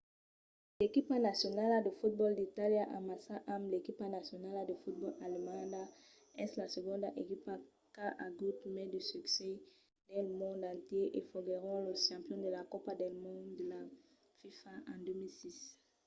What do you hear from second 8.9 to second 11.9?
de succès dins lo mond entièr e foguèron